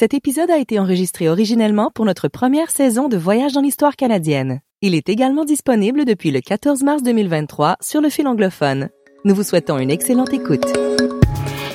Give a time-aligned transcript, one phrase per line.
[0.00, 4.62] Cet épisode a été enregistré originellement pour notre première saison de Voyage dans l'histoire canadienne.
[4.80, 8.88] Il est également disponible depuis le 14 mars 2023 sur le fil anglophone.
[9.26, 10.64] Nous vous souhaitons une excellente écoute.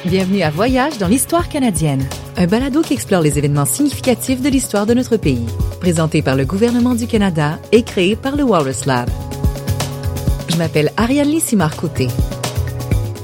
[0.05, 2.03] Bienvenue à Voyage dans l'histoire canadienne,
[2.35, 5.45] un balado qui explore les événements significatifs de l'histoire de notre pays,
[5.79, 9.07] présenté par le gouvernement du Canada et créé par le Walrus Lab.
[10.49, 12.07] Je m'appelle Ariane Lee Simard-Côté.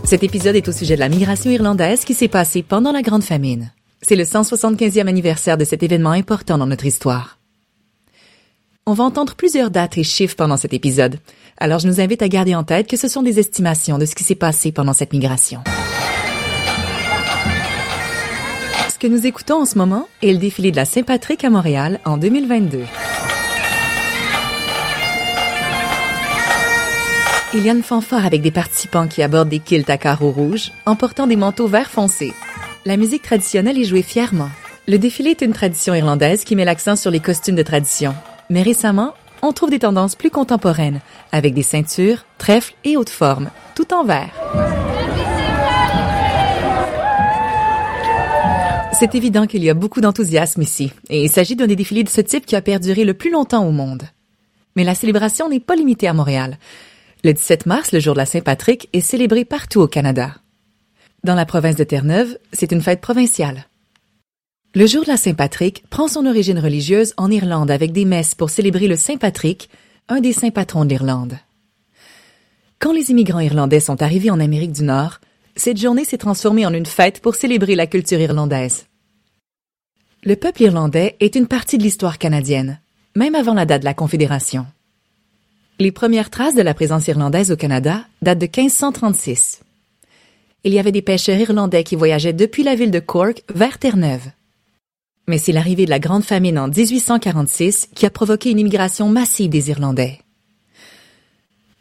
[0.03, 3.23] Cet épisode est au sujet de la migration irlandaise qui s'est passée pendant la Grande
[3.23, 3.71] Famine.
[4.03, 7.37] C'est le 175e anniversaire de cet événement important dans notre histoire.
[8.87, 11.19] On va entendre plusieurs dates et chiffres pendant cet épisode,
[11.57, 14.15] alors je nous invite à garder en tête que ce sont des estimations de ce
[14.15, 15.63] qui s'est passé pendant cette migration.
[18.89, 21.99] Ce que nous écoutons en ce moment est le défilé de la Saint-Patrick à Montréal
[22.03, 22.79] en 2022.
[27.53, 30.71] Il y a une fanfare avec des participants qui abordent des kilts à carreaux rouges
[30.87, 32.33] en portant des manteaux vert foncé.
[32.83, 34.49] La musique traditionnelle est jouée fièrement.
[34.87, 38.15] Le défilé est une tradition irlandaise qui met l'accent sur les costumes de tradition.
[38.49, 40.99] Mais récemment, on trouve des tendances plus contemporaines,
[41.31, 44.31] avec des ceintures, trèfles et hautes formes, tout en vert.
[48.93, 52.09] C'est évident qu'il y a beaucoup d'enthousiasme ici, et il s'agit d'un des défilés de
[52.09, 54.03] ce type qui a perduré le plus longtemps au monde.
[54.75, 56.57] Mais la célébration n'est pas limitée à Montréal.
[57.23, 60.40] Le 17 mars, le jour de la Saint-Patrick, est célébré partout au Canada.
[61.23, 63.67] Dans la province de Terre-Neuve, c'est une fête provinciale.
[64.73, 68.49] Le jour de la Saint-Patrick prend son origine religieuse en Irlande avec des messes pour
[68.49, 69.69] célébrer le Saint-Patrick,
[70.09, 71.37] un des saints patrons de l'Irlande.
[72.79, 75.19] Quand les immigrants irlandais sont arrivés en Amérique du Nord,
[75.55, 78.87] cette journée s'est transformée en une fête pour célébrer la culture irlandaise.
[80.23, 82.79] Le peuple irlandais est une partie de l'histoire canadienne,
[83.15, 84.65] même avant la date de la Confédération.
[85.77, 89.61] Les premières traces de la présence irlandaise au Canada datent de 1536
[90.63, 94.31] il y avait des pêcheurs irlandais qui voyageaient depuis la ville de Cork vers Terre-Neuve.
[95.27, 99.49] Mais c'est l'arrivée de la Grande Famine en 1846 qui a provoqué une immigration massive
[99.49, 100.19] des Irlandais.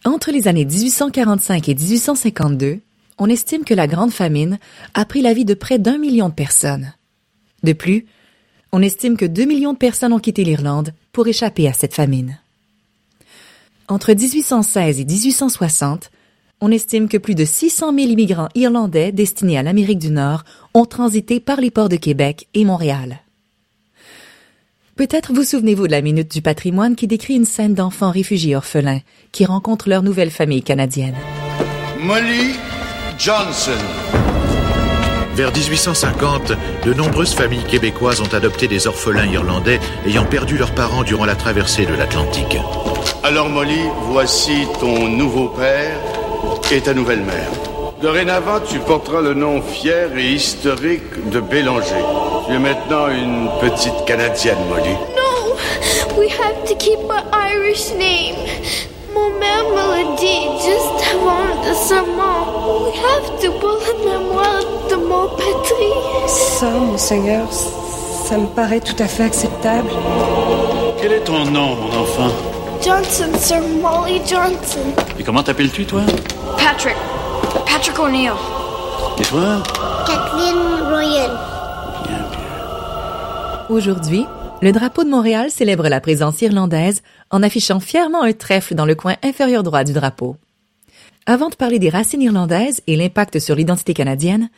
[0.04, 2.80] Entre les années 1845 et 1852,
[3.18, 4.58] on estime que la Grande Famine
[4.94, 6.94] a pris la vie de près d'un million de personnes.
[7.62, 8.06] De plus,
[8.72, 12.38] on estime que deux millions de personnes ont quitté l'Irlande pour échapper à cette famine.
[13.88, 16.10] Entre 1816 et 1860,
[16.60, 20.44] on estime que plus de 600 000 immigrants irlandais destinés à l'Amérique du Nord
[20.74, 23.20] ont transité par les ports de Québec et Montréal.
[24.96, 29.00] Peut-être vous souvenez-vous de la Minute du patrimoine qui décrit une scène d'enfants réfugiés orphelins
[29.32, 31.14] qui rencontrent leur nouvelle famille canadienne.
[32.02, 32.54] Molly
[33.18, 33.70] Johnson.
[35.34, 36.52] Vers 1850,
[36.84, 41.36] de nombreuses familles québécoises ont adopté des orphelins irlandais ayant perdu leurs parents durant la
[41.36, 42.58] traversée de l'Atlantique.
[43.22, 46.19] Alors Molly, voici ton nouveau père
[46.72, 47.50] et ta nouvelle mère.
[48.00, 52.02] Dorénavant, tu porteras le nom fier et historique de Bélanger.
[52.46, 54.94] Tu es maintenant une petite Canadienne, Molly.
[55.16, 55.56] No,
[56.16, 58.36] we have to keep our Irish name.
[59.12, 62.84] Mon mère me l'a dit juste avant le serment.
[62.84, 66.28] We have to pour la mémoire de mon patrie.
[66.28, 69.90] Ça, monseigneur, ça me paraît tout à fait acceptable.
[71.00, 72.59] Quel est ton nom, mon enfant?
[72.82, 74.94] Johnson, Sir Molly Johnson.
[75.18, 76.00] Et comment t'appelles-tu, toi?
[76.56, 76.96] Patrick.
[77.66, 78.32] Patrick O'Neill.
[79.18, 79.62] Et toi?
[80.06, 80.56] Kathleen
[80.88, 81.28] Royan.
[82.04, 83.66] Bien, bien.
[83.68, 84.24] Aujourd'hui,
[84.62, 88.94] le drapeau de Montréal célèbre la présence irlandaise en affichant fièrement un trèfle dans le
[88.94, 90.36] coin inférieur droit du drapeau.
[91.26, 94.48] Avant de parler des racines irlandaises et l'impact sur l'identité canadienne,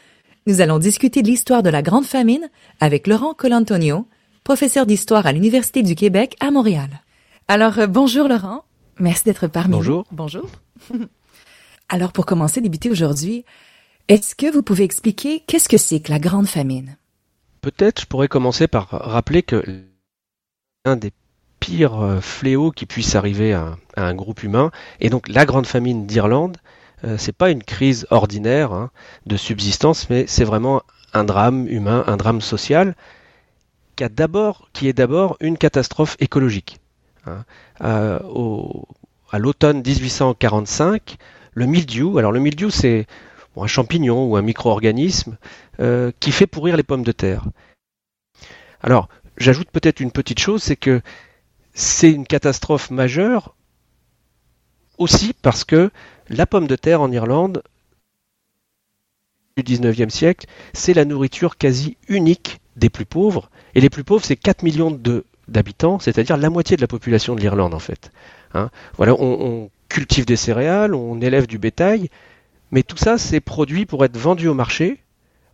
[0.47, 4.07] nous allons discuter de l'histoire de la Grande Famine avec Laurent Colantonio,
[4.45, 7.02] professeur d'histoire à l'Université du Québec à Montréal.
[7.53, 8.65] Alors, euh, bonjour Laurent.
[8.99, 10.07] Merci d'être parmi Bonjour.
[10.11, 10.17] nous.
[10.17, 10.49] Bonjour.
[11.91, 13.45] Alors, pour commencer, débuter aujourd'hui,
[14.09, 16.97] est-ce que vous pouvez expliquer qu'est-ce que c'est que la Grande Famine?
[17.61, 19.63] Peut-être je pourrais commencer par rappeler que
[20.87, 21.13] l'un des
[21.61, 24.71] pires euh, fléaux qui puisse arriver à, à un groupe humain,
[25.01, 26.57] et donc la grande famine d'Irlande,
[27.05, 28.91] euh, c'est pas une crise ordinaire hein,
[29.27, 30.81] de subsistance, mais c'est vraiment
[31.13, 32.97] un drame humain, un drame social,
[33.97, 36.79] qui, a d'abord, qui est d'abord une catastrophe écologique.
[37.27, 37.45] Hein.
[37.83, 38.19] Euh,
[39.31, 41.17] à l'automne 1845,
[41.55, 43.07] le mildiou, alors le mildiou c'est
[43.57, 45.37] un champignon ou un micro-organisme
[45.81, 47.45] euh, qui fait pourrir les pommes de terre.
[48.81, 51.01] Alors, j'ajoute peut-être une petite chose, c'est que
[51.75, 53.55] c'est une catastrophe majeure
[54.99, 55.91] aussi parce que
[56.29, 57.63] la pomme de terre en Irlande
[59.57, 63.51] du 19e siècle, c'est la nourriture quasi unique des plus pauvres.
[63.75, 67.35] Et les plus pauvres, c'est 4 millions de- d'habitants, c'est-à-dire la moitié de la population
[67.35, 68.13] de l'Irlande en fait.
[68.55, 68.71] Hein.
[68.97, 72.09] voilà, on, cultive des céréales, on élève du bétail,
[72.71, 75.01] mais tout ça, c'est produit pour être vendu au marché,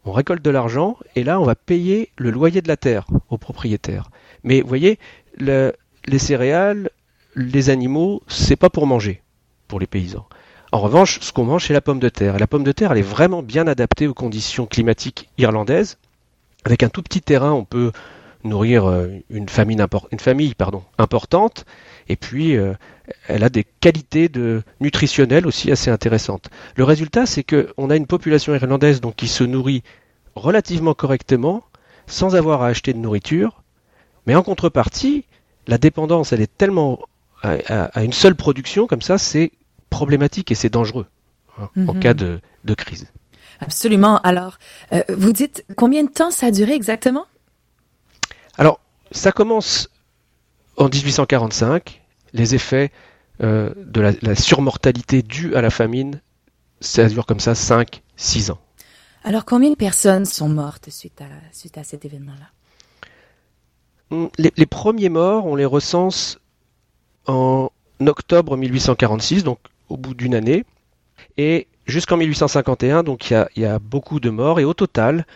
[0.04, 3.38] on récolte de l'argent et là on va payer le loyer de la terre aux
[3.38, 4.10] propriétaires.
[4.44, 4.98] Mais vous voyez,
[5.36, 5.72] le,
[6.06, 6.90] les céréales,
[7.34, 9.22] les animaux, c'est pas pour manger
[9.66, 10.26] pour les paysans.
[10.70, 12.36] En revanche, ce qu'on mange, c'est la pomme de terre.
[12.36, 15.98] Et la pomme de terre, elle est vraiment bien adaptée aux conditions climatiques irlandaises.
[16.64, 17.92] Avec un tout petit terrain, on peut
[18.44, 19.78] nourrir euh, une famille,
[20.12, 21.64] une famille pardon, importante.
[22.08, 22.74] Et puis, euh,
[23.26, 26.50] elle a des qualités de nutritionnelles aussi assez intéressantes.
[26.76, 29.82] Le résultat, c'est qu'on a une population irlandaise donc, qui se nourrit
[30.34, 31.64] relativement correctement,
[32.06, 33.62] sans avoir à acheter de nourriture.
[34.26, 35.24] Mais en contrepartie,
[35.66, 37.00] la dépendance, elle est tellement
[37.42, 39.52] à, une seule production comme ça, c'est
[39.90, 41.06] problématique et c'est dangereux
[41.58, 42.00] hein, en mhm.
[42.00, 42.40] cas de,
[42.76, 43.06] crise.
[43.60, 44.18] Absolument.
[44.18, 44.58] Alors,
[44.92, 47.26] euh, vous dites combien de temps ça a duré exactement?
[48.58, 48.80] Alors,
[49.12, 49.88] ça commence
[50.76, 52.02] en 1845.
[52.34, 52.90] Les effets
[53.42, 56.20] euh, de la, surmortalité due à la famine,
[56.80, 58.58] ça dure comme ça 5-6 ans.
[59.24, 62.46] Alors, combien de personnes sont mortes suite à, suite à cet événement-là?
[64.10, 66.40] Hum, les, premiers morts, on les recense
[67.26, 67.70] en
[68.00, 69.58] octobre 1846, donc
[69.88, 70.64] au bout d'une année,
[71.36, 75.26] et jusqu'en 1851, donc il y, a, beaucoup de morts, et au total,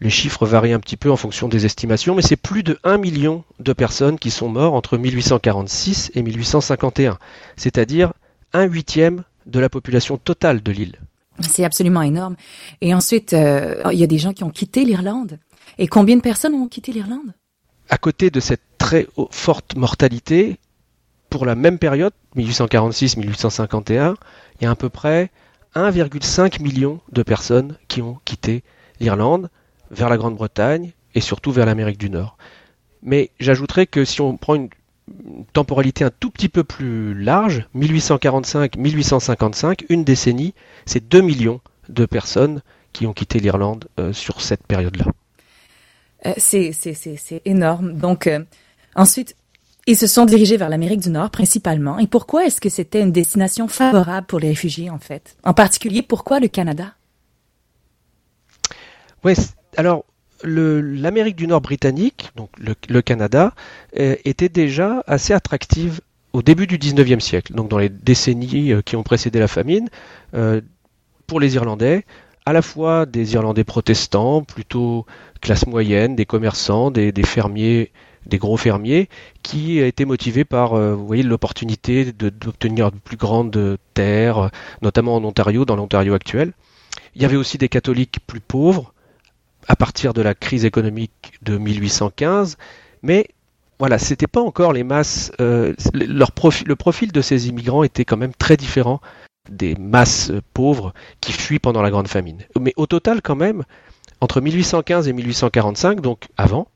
[0.00, 2.98] les chiffres varient un petit peu en fonction des estimations, mais c'est plus de 1
[2.98, 7.18] million de personnes qui sont mortes entre 1846 et 1851,
[7.56, 8.12] c'est-à-dire
[8.52, 10.96] un huitième de la population totale de l'île.
[11.40, 12.36] C'est absolument énorme.
[12.80, 15.38] Et ensuite, euh, il y a des gens qui ont quitté l'Irlande.
[15.78, 17.32] Et combien de personnes ont quitté l'Irlande?
[17.88, 20.58] À côté de cette très forte mortalité,
[21.30, 24.14] pour la même période, 1846-1851,
[24.60, 25.30] il y a à peu près
[25.74, 28.62] 1,5 million de personnes qui ont quitté
[29.00, 29.48] l'Irlande
[29.90, 32.36] vers la Grande-Bretagne et surtout vers l'Amérique du Nord.
[33.02, 34.68] Mais j'ajouterais que si on prend une,
[35.52, 40.54] temporalité un tout petit peu plus large, 1845-1855, une décennie,
[40.86, 42.62] c'est 2 millions de personnes
[42.92, 45.06] qui ont quitté l'Irlande euh, sur cette période-là.
[46.26, 47.94] Euh, c'est énorme.
[47.94, 48.40] Donc, euh,
[48.94, 49.36] ensuite,
[49.86, 51.98] ils se sont dirigés vers l'Amérique du Nord principalement.
[51.98, 55.36] Et pourquoi est-ce que c'était une destination favorable pour les réfugiés en fait?
[55.44, 56.92] En particulier, pourquoi le Canada?
[59.24, 59.34] Oui,
[59.78, 60.04] alors
[60.42, 63.54] l'Amérique du Nord britannique, donc le, Canada,
[63.98, 66.00] euh, était déjà assez attractive
[66.32, 69.88] au début du 19e siècle, donc dans les décennies euh, qui ont précédé la famine,
[70.34, 70.60] euh,
[71.26, 72.04] pour les Irlandais,
[72.44, 75.06] à la fois des Irlandais protestants, plutôt
[75.40, 77.92] classe moyenne, des commerçants, des fermiers
[78.26, 79.08] des gros fermiers,
[79.42, 84.50] qui étaient motivés par, l'opportunité d'obtenir de, plus grandes terres,
[84.82, 86.52] notamment en Ontario, dans l'Ontario actuel.
[87.14, 88.92] Il y avait aussi des catholiques plus pauvres,
[89.68, 92.56] à partir de la crise économique de 1815,
[93.02, 93.28] mais
[93.78, 95.30] voilà, c'était pas encore les masses.
[95.40, 99.00] Euh, le profil de ces immigrants était quand même très différent
[99.48, 102.38] des masses pauvres qui fuient pendant la grande famine.
[102.60, 103.64] Mais au total, quand même,
[104.20, 106.68] entre 1815 et 1845, donc avant,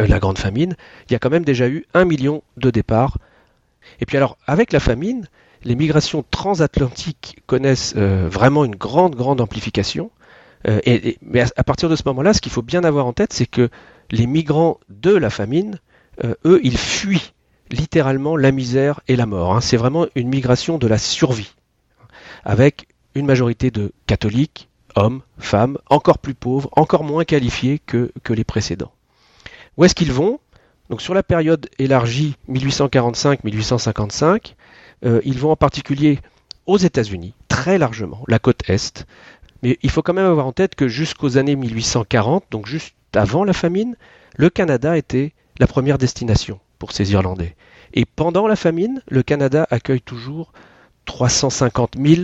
[0.00, 0.76] euh, la grande famine,
[1.08, 3.18] il y a quand même déjà eu un million de départs.
[4.00, 5.26] Et puis alors, avec la famine,
[5.64, 10.10] les migrations transatlantiques connaissent euh, vraiment une grande, grande amplification.
[10.68, 10.80] Euh,
[11.22, 13.68] mais à, partir de ce moment-là, ce qu'il faut bien avoir en tête, c'est que
[14.10, 15.78] les migrants de la famine,
[16.44, 17.32] eux, ils fuient
[17.70, 19.54] littéralement la misère et la mort.
[19.54, 19.60] Hein.
[19.60, 21.54] C'est vraiment une migration de la survie,
[22.44, 28.32] avec une majorité de catholiques, hommes, femmes, encore plus pauvres, encore moins qualifiés que, que
[28.32, 28.92] les précédents.
[29.76, 30.40] Où est-ce qu'ils vont?
[30.90, 34.54] Donc sur la période élargie 1845-1855,
[35.04, 36.20] euh, ils vont en particulier
[36.66, 39.06] aux États-Unis, très largement, la côte Est.
[39.62, 43.44] Mais il faut quand même avoir en tête que jusqu'aux années 1840, donc juste avant
[43.44, 43.96] la famine,
[44.36, 47.54] le Canada était la première destination pour ces Irlandais.
[47.94, 50.52] Et pendant la famine, le Canada accueille toujours
[51.04, 52.22] 350 000,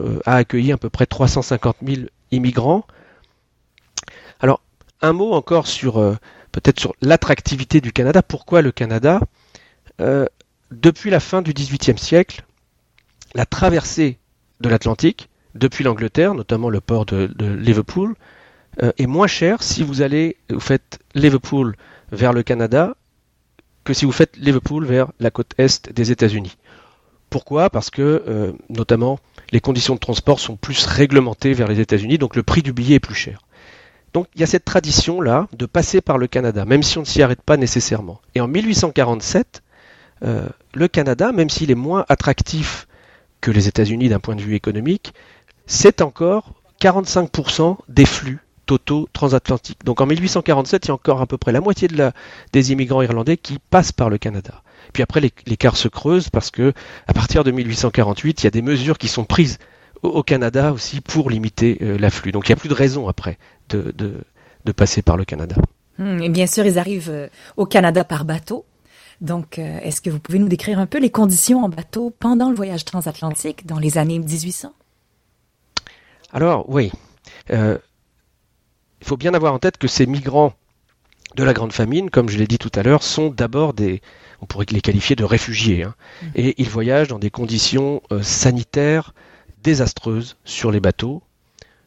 [0.00, 2.86] euh, a accueilli à peu près 350 000 immigrants.
[4.40, 4.60] Alors,
[5.02, 6.16] un mot encore sur euh,
[6.52, 8.22] peut-être sur l'attractivité du Canada.
[8.22, 9.20] Pourquoi le Canada?
[10.00, 10.26] Euh,
[10.70, 12.44] Depuis la fin du XVIIIe siècle,
[13.34, 14.18] la traversée
[14.60, 18.14] de l'Atlantique, depuis l'Angleterre, notamment le port de, Liverpool,
[18.82, 21.76] euh, est moins chère si vous allez, vous faites Liverpool
[22.10, 22.96] vers le Canada
[23.84, 26.56] que si vous faites Liverpool vers la côte est des États-Unis.
[27.30, 27.68] Pourquoi?
[27.68, 29.18] Parce que, euh, notamment,
[29.52, 32.96] les conditions de transport sont plus réglementées vers les États-Unis, donc le prix du billet
[32.96, 33.40] est plus cher.
[34.12, 37.06] Donc il y a cette tradition-là de passer par le Canada, même si on ne
[37.06, 38.20] s'y arrête pas nécessairement.
[38.36, 39.62] Et en 1847,
[40.22, 42.86] euh, le Canada, même s'il est moins attractif
[43.40, 45.12] que les États-Unis d'un point de vue économique,
[45.66, 49.84] c'est encore 45% des flux totaux transatlantiques.
[49.84, 51.88] Donc en 1847, il y a encore à peu près la moitié
[52.52, 54.62] des immigrants irlandais qui passent par le Canada.
[54.92, 56.72] Puis après, l'écart se creuse parce que
[57.06, 59.58] à partir de 1848, il y a des mesures qui sont prises
[60.02, 62.32] au Canada aussi pour limiter l'afflux.
[62.32, 63.38] Donc il n'y a plus de raison après
[63.70, 63.92] de,
[64.76, 65.56] passer par le Canada.
[65.98, 68.64] Hmm, et bien sûr, ils arrivent au Canada par bateau.
[69.20, 72.56] Donc, est-ce que vous pouvez nous décrire un peu les conditions en bateau pendant le
[72.56, 74.72] voyage transatlantique dans les années 1800
[76.34, 76.92] Alors, oui.
[77.48, 77.78] il
[79.02, 80.52] faut bien avoir en tête que ces migrants
[81.36, 84.00] de la grande famine, comme je l'ai dit tout à l'heure, sont d'abord des,
[84.40, 85.94] on pourrait les qualifier de réfugiés, hein.
[86.22, 86.26] mm.
[86.36, 89.14] et ils voyagent dans des conditions euh, sanitaires
[89.62, 91.22] désastreuses sur les bateaux.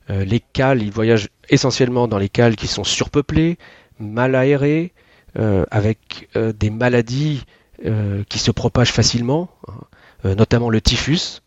[0.10, 3.58] Euh, les cales, ils voyagent essentiellement dans les cales qui sont surpeuplées,
[4.00, 4.94] mal aérées,
[5.38, 7.44] euh, avec des maladies
[8.28, 10.34] qui se propagent facilement, hein.
[10.34, 11.44] notamment le typhus.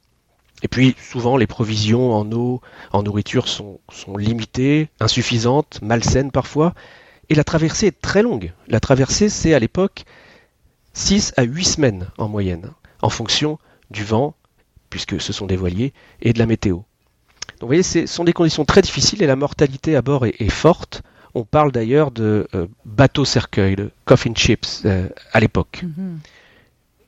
[0.62, 2.60] Et puis souvent les provisions en eau,
[2.92, 6.74] en nourriture sont, sont limitées, insuffisantes, malsaines parfois,
[7.28, 8.52] et la traversée est très longue.
[8.68, 10.04] La traversée, c'est à l'époque
[10.92, 12.70] 6 à 8 semaines en moyenne,
[13.02, 13.58] en fonction
[13.90, 14.34] du vent,
[14.90, 16.74] puisque ce sont des voiliers, et de la météo.
[16.74, 20.50] Donc vous voyez, ce sont des conditions très difficiles et la mortalité à bord est,
[20.50, 21.02] forte.
[21.34, 25.84] On parle d'ailleurs de euh, bateaux cercueil, de coffin ships euh, à l'époque.
[25.84, 26.16] Mm-hmm.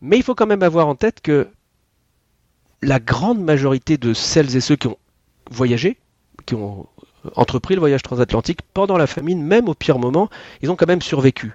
[0.02, 1.48] Mais il faut quand même avoir en tête que
[2.82, 4.98] la grande majorité de celles et ceux qui ont
[5.50, 5.98] voyagé,
[6.46, 6.86] qui ont
[7.36, 10.28] entrepris le voyage transatlantique pendant la famine, même au pire moment,
[10.60, 11.52] ils ont quand même survécu.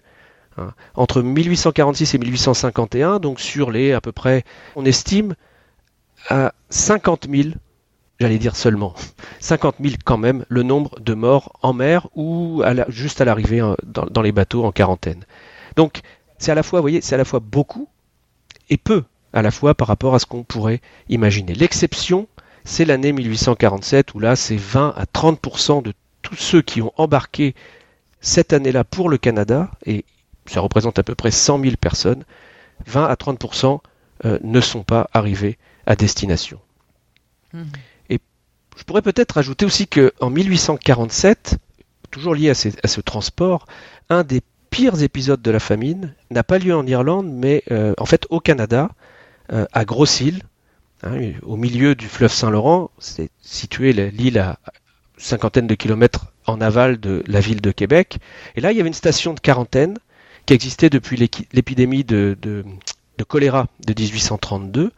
[0.57, 0.73] Hein.
[0.95, 4.43] Entre 1846 et 1851, donc sur les à peu près,
[4.75, 5.35] on estime
[6.29, 7.49] à 50 000,
[8.19, 8.95] j'allais dire seulement,
[9.39, 13.75] 50 000 quand même, le nombre de morts en mer ou juste à l'arrivée hein,
[13.83, 15.25] dans, les bateaux en quarantaine.
[15.75, 16.01] Donc
[16.37, 17.89] c'est à la fois, voyez, c'est à la fois beaucoup
[18.69, 19.03] et peu
[19.37, 21.53] à la fois par rapport à ce qu'on pourrait imaginer.
[21.53, 22.27] L'exception,
[22.63, 27.53] c'est l'année 1847 où là, c'est 20 à 30% de tous ceux qui ont embarqué
[28.19, 30.05] cette année-là pour le Canada, et
[30.47, 32.23] ça représente à peu près 100 000 personnes,
[32.87, 33.79] 20 à 30%
[34.25, 36.59] euh, ne sont pas arrivés à destination.
[37.53, 37.61] Mmh.
[38.09, 38.19] Et
[38.75, 41.59] je pourrais peut-être ajouter aussi qu'en 1847,
[42.09, 43.67] toujours lié à, ce transport,
[44.09, 44.41] un des
[44.71, 48.39] pires épisodes de la famine n'a pas lieu en Irlande, mais euh, en fait au
[48.39, 48.89] Canada,
[49.51, 50.43] euh, à Grosse-Île,
[51.03, 54.57] Hein, au milieu du fleuve Saint-Laurent, c'est situé l'île à
[55.17, 58.17] cinquantaine de kilomètres en aval de la ville de Québec.
[58.55, 59.97] Et là, il y avait une station de quarantaine
[60.45, 61.17] qui existait depuis
[61.53, 62.63] l'épidémie de, de,
[63.27, 64.91] choléra de 1832.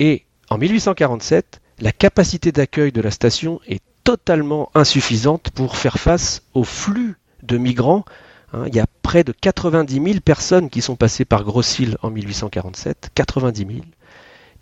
[0.00, 6.42] Et en 1847, la capacité d'accueil de la station est totalement insuffisante pour faire face
[6.52, 8.04] au flux de migrants.
[8.52, 12.10] Hein, il y a près de 90 000 personnes qui sont passées par Grosse-Île en
[12.10, 13.80] 1847, 90 000.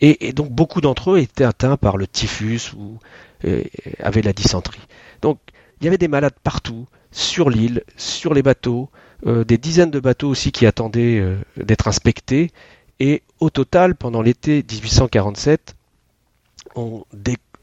[0.03, 2.99] Et, donc beaucoup d'entre eux étaient atteints par le typhus ou
[3.45, 3.63] euh,
[3.99, 4.81] avaient la dysenterie.
[5.21, 5.39] Donc
[5.81, 8.89] il y avait des malades partout, sur l'île, sur les bateaux,
[9.27, 12.51] euh, des dizaines de bateaux aussi qui attendaient euh, d'être inspectés.
[12.99, 15.75] Et au total, pendant l'été 1847,
[16.77, 17.05] on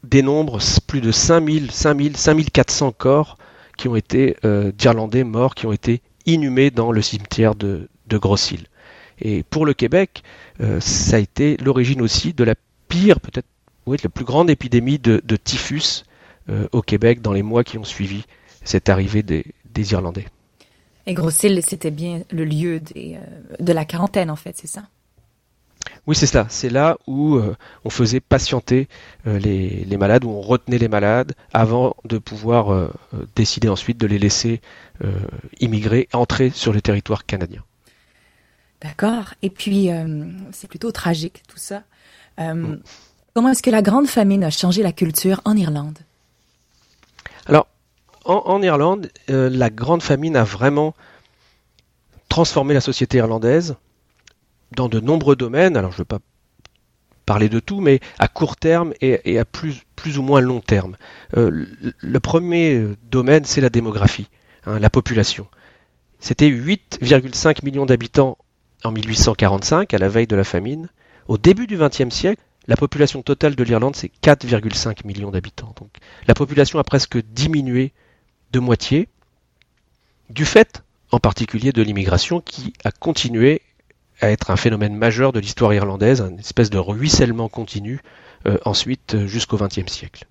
[0.04, 3.38] dénombre plus de 5000, 5000, 5400 corps
[3.78, 4.36] qui ont été
[4.76, 8.68] d'Irlandais morts, qui ont été inhumés dans le cimetière de, de Grosse-Île.
[9.20, 10.24] Et pour le Québec,
[10.62, 12.56] euh, ça a été l'origine aussi de la
[12.88, 13.48] pire, peut-être,
[13.86, 16.04] oui, la plus grande épidémie de, typhus
[16.50, 18.26] euh, au Québec dans les mois qui ont suivi
[18.64, 19.44] cette arrivée des,
[19.92, 20.26] Irlandais.
[21.06, 23.18] Et Grosse-Île, c'était bien le lieu euh,
[23.60, 24.84] de la quarantaine, en fait, c'est ça?
[26.08, 26.48] Oui, c'est ça.
[26.50, 27.40] C'est là où
[27.86, 28.88] on faisait patienter
[29.26, 32.90] les, les, malades, où on retenait les malades avant de pouvoir
[33.36, 34.62] décider ensuite de les laisser
[35.60, 37.62] immigrer, entrer sur le territoire canadien.
[38.82, 39.34] D'accord.
[39.42, 41.84] Et puis, euh, c'est plutôt tragique tout ça.
[42.40, 42.78] Euh,
[43.34, 45.98] comment est-ce que la grande famine a changé la culture en Irlande?
[47.48, 47.68] Alors,
[48.26, 50.94] en, Irlande, euh, la grande famine a vraiment
[52.30, 53.76] transformé la société irlandaise
[54.76, 55.78] dans de nombreux domaines.
[55.78, 56.20] Alors, je ne veux pas
[57.26, 59.84] parler de tout, mais à court terme et, à plus,
[60.18, 60.96] ou moins long terme.
[61.34, 64.30] le premier domaine, c'est la démographie,
[64.66, 65.48] hein, la population.
[66.20, 68.38] C'était 8,5 millions d'habitants
[68.84, 70.90] en 1845, à la veille de la famine.
[71.28, 75.74] Au début du XXe siècle, la population totale de l'Irlande, c'est 4,5 millions d'habitants.
[75.80, 75.90] Donc
[76.28, 77.94] la population a presque diminué
[78.52, 79.08] de moitié,
[80.30, 83.62] du fait en particulier de l'immigration qui a continué
[84.20, 88.02] à être un phénomène majeur de l'histoire irlandaise, une espèce de ruissellement continu
[88.48, 90.26] euh, ensuite euh, jusqu'au XXe siècle.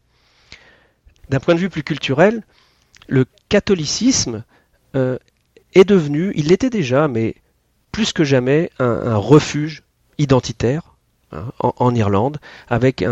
[1.29, 2.43] D'un point de vue plus culturel,
[3.09, 4.45] le catholicisme
[4.95, 5.19] euh,
[5.75, 7.35] est devenu, il l'était déjà, mais
[7.93, 9.83] plus que jamais un, refuge
[10.19, 10.95] identitaire
[11.33, 12.39] hein, en, Irlande,
[12.69, 13.05] avec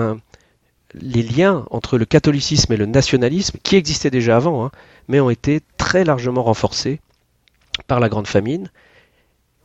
[0.95, 4.71] les liens entre le catholicisme et le nationalisme, qui existaient déjà avant, hein,
[5.09, 7.01] mais ont été très largement renforcés
[7.87, 8.71] par la Grande Famine.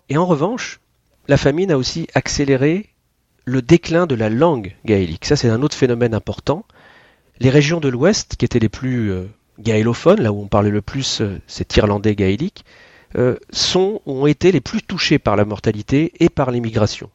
[0.07, 0.79] Et en revanche,
[1.29, 2.89] la famine a aussi accéléré
[3.45, 5.25] le déclin de la langue gaélique.
[5.25, 6.65] Ça, c'est un autre phénomène important.
[7.39, 10.81] les régions de l'Ouest, qui étaient les plus euh, gaélophones, là où on parlait le
[10.81, 12.65] plus euh, cet irlandais gaélique,
[13.15, 13.37] euh,
[14.07, 17.11] ont été les plus touchés par la mortalité et par l'immigration.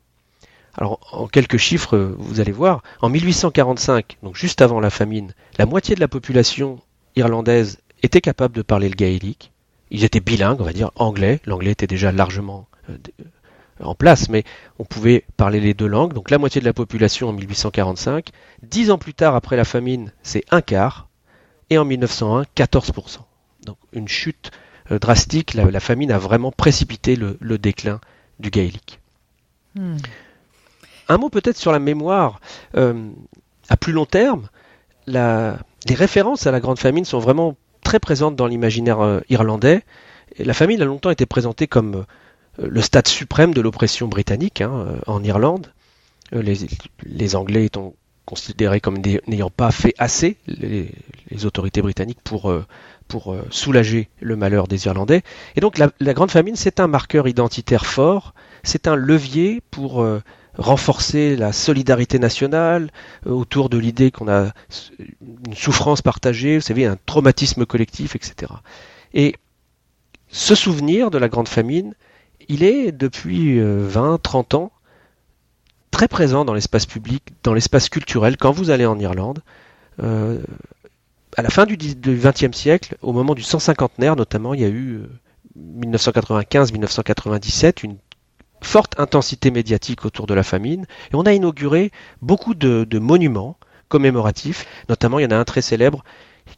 [0.76, 5.66] Alors, en quelques chiffres, vous allez voir, en 1845, donc juste avant la famine, la
[5.66, 6.78] moitié de la population
[7.16, 9.50] irlandaise était capable de parler le gaélique.
[9.90, 11.40] Ils étaient bilingues, on va dire, anglais.
[11.46, 12.66] L'anglais était déjà largement
[13.82, 14.44] en place, mais
[14.78, 16.12] on pouvait parler les deux langues.
[16.12, 18.28] Donc la moitié de la population en 1845.
[18.62, 21.08] Dix ans plus tard, après la famine, c'est un quart.
[21.70, 23.18] Et en 1901, 14%.
[23.64, 24.50] Donc une chute
[24.90, 25.54] euh, drastique.
[25.54, 28.00] La, famine a vraiment précipité le, déclin
[28.38, 29.00] du gaélique.
[29.74, 29.96] Hmm.
[31.08, 32.40] Un mot peut-être sur la mémoire.
[32.76, 33.10] Euh,
[33.68, 34.48] à plus long terme,
[35.06, 39.82] les références à la grande famine sont vraiment très présentes dans l'imaginaire euh, irlandais.
[40.38, 42.04] la famine a longtemps été présentée comme
[42.58, 45.72] le stade suprême de l'oppression britannique hein, euh, en Irlande.
[46.34, 46.42] Euh,
[47.02, 47.94] les, Anglais étant
[48.24, 50.90] considérés comme n'ayant pas fait assez, les,
[51.44, 52.54] autorités britanniques, pour
[53.50, 55.22] soulager le malheur des Irlandais.
[55.56, 58.32] Et donc la, Grande Famine, c'est un marqueur identitaire fort,
[58.62, 60.02] c'est un levier pour
[60.56, 62.90] renforcer la solidarité nationale
[63.26, 64.52] autour de l'idée qu'on a
[65.46, 68.52] une souffrance partagée, vous savez, un traumatisme collectif, etc.
[69.12, 69.34] Et
[70.28, 71.94] ce souvenir de la Grande Famine,
[72.48, 74.72] il est depuis 20-30 euh, ans
[75.90, 78.36] très présent dans l'espace public, dans l'espace culturel.
[78.36, 79.40] Quand vous allez en Irlande,
[80.02, 80.40] euh,
[81.36, 85.02] à la fin du XXe siècle, au moment du 150naire notamment, il y a eu
[85.56, 87.96] 1995-1997 euh, une
[88.60, 93.56] forte intensité médiatique autour de la famine, et on a inauguré beaucoup de, monuments
[93.88, 94.66] commémoratifs.
[94.88, 96.02] Notamment, il y en a un très célèbre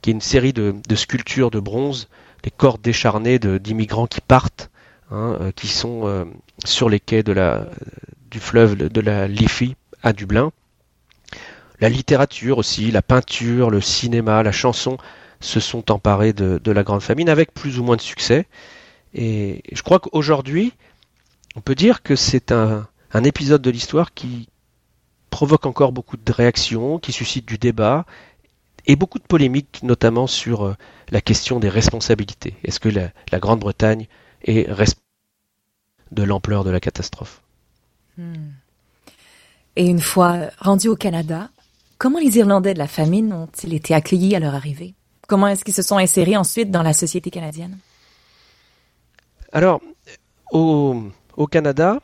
[0.00, 2.08] qui est une série de, sculptures de bronze,
[2.44, 4.70] les corps décharnés d'immigrants qui partent
[5.12, 6.24] Hein, euh, qui sont euh,
[6.64, 10.50] sur les quais du fleuve de la Liffey à Dublin.
[11.78, 14.96] La littérature aussi, la peinture, le cinéma, la chanson
[15.38, 18.46] se sont emparés de, la grande famine avec plus ou moins de succès.
[19.14, 20.72] Et je crois qu'aujourd'hui,
[21.54, 24.48] on peut dire que c'est un, un épisode de l'histoire qui
[25.30, 28.06] provoque encore beaucoup de réactions, qui suscite du débat
[28.86, 30.74] et beaucoup de polémiques, notamment sur euh,
[31.10, 32.54] la question des responsabilités.
[32.64, 34.08] Est-ce que la Grande-Bretagne
[34.46, 34.66] et
[36.12, 37.42] de l'ampleur de la catastrophe.
[38.16, 38.52] Hmm.
[39.76, 41.50] Et une fois rendus au Canada,
[41.98, 44.94] comment les Irlandais de la famine ont-ils été accueillis à leur arrivée?
[45.28, 47.78] Comment est-ce qu'ils se sont insérés ensuite dans la société canadienne?
[49.52, 49.80] Alors,
[50.52, 51.02] au,
[51.50, 52.00] Canada,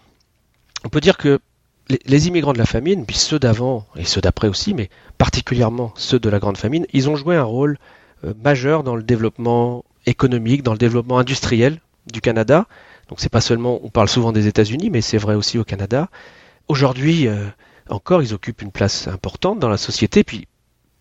[0.84, 1.40] on peut dire que
[1.88, 6.18] les, immigrants de la famine, puis ceux d'avant et ceux d'après aussi, mais particulièrement ceux
[6.18, 7.78] de la grande famine, ils ont joué un rôle
[8.24, 12.66] euh, majeur dans le développement économique, dans le développement industriel du Canada.
[13.08, 16.08] Donc c'est pas seulement, on parle souvent des États-Unis, mais c'est vrai aussi au Canada.
[16.68, 17.46] Aujourd'hui, euh,
[17.88, 20.48] encore, ils occupent une place importante dans la société, puis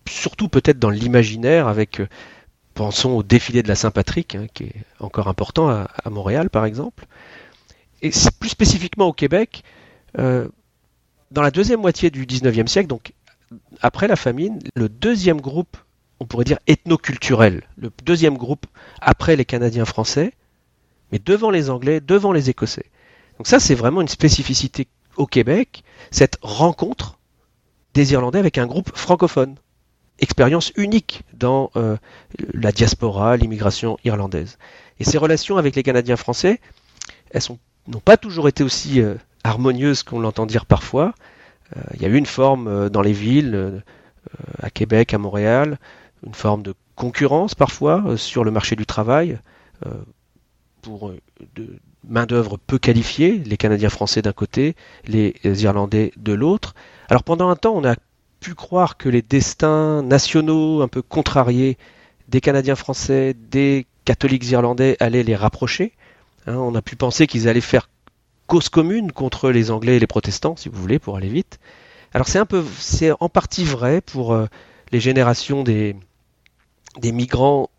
[0.08, 2.08] surtout peut-être dans l'imaginaire avec, euh,
[2.74, 7.06] pensons au défilé de la Saint-Patrick, hein, qui est encore important à, Montréal par exemple.
[8.02, 8.10] Et
[8.40, 9.62] plus spécifiquement au Québec,
[10.18, 10.48] euh,
[11.30, 13.12] dans la deuxième moitié du 19e siècle, donc
[13.80, 15.76] après la famine, le deuxième groupe,
[16.20, 18.66] on pourrait dire ethnoculturel, le deuxième groupe
[19.00, 20.32] après les Canadiens français,
[21.12, 22.86] mais devant les Anglais, devant les Écossais.
[23.38, 27.18] Donc ça, c'est vraiment une spécificité au Québec, cette rencontre
[27.94, 29.56] des Irlandais avec un groupe francophone.
[30.18, 31.96] Expérience unique dans euh,
[32.54, 34.58] la diaspora, l'immigration irlandaise.
[35.00, 36.60] Et ces relations avec les Canadiens français,
[37.30, 37.42] elles
[37.88, 41.14] n'ont pas toujours été aussi euh, harmonieuses qu'on l'entend dire parfois.
[41.76, 43.82] Euh, il y a eu une forme dans les villes,
[44.62, 45.78] à Québec, à Montréal,
[46.24, 49.38] une forme de concurrence parfois sur le marché du travail
[50.82, 51.18] pour euh,
[51.54, 54.74] de main-d'œuvre peu qualifiée, les Canadiens français d'un côté,
[55.06, 56.74] les Irlandais de l'autre.
[57.08, 57.94] Alors pendant un temps, on a
[58.40, 61.78] pu croire que les destins nationaux un peu contrariés
[62.28, 65.92] des Canadiens français, des catholiques irlandais allaient les rapprocher.
[66.46, 67.88] Hein, on a pu penser qu'ils allaient faire
[68.46, 71.60] cause commune contre les Anglais et les protestants, si vous voulez, pour aller vite.
[72.12, 74.46] Alors c'est un peu, c'est en partie vrai pour euh,
[74.90, 75.96] les générations des,
[76.98, 77.70] des migrants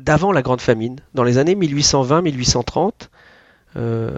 [0.00, 3.08] d'avant la Grande Famine, dans les années 1820-1830,
[3.76, 4.10] euh,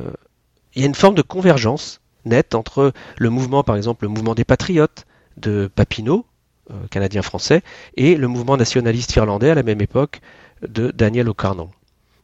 [0.74, 4.34] il y a une forme de convergence nette entre le mouvement, par exemple, le mouvement
[4.34, 6.24] des patriotes de Papineau,
[6.70, 7.62] euh, canadien-français,
[7.96, 10.20] et le mouvement nationaliste irlandais à la même époque
[10.66, 11.70] de Daniel O'Carnon.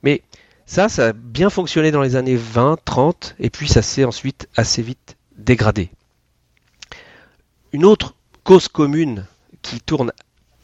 [0.03, 0.23] Mais
[0.66, 4.49] ça, ça a bien fonctionné dans les années 20, 30, et puis ça s'est ensuite
[4.57, 5.90] assez vite dégradé.
[7.73, 9.27] Une autre cause commune
[9.62, 10.12] qui tourne